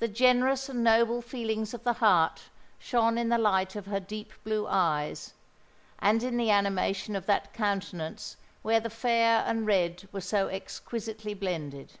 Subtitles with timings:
[0.00, 2.42] The generous and noble feelings of the heart
[2.78, 5.32] shone in the light of her deep blue eyes,
[5.98, 11.32] and in the animation of that countenance where the fair and red were so exquisitely
[11.32, 11.94] blended.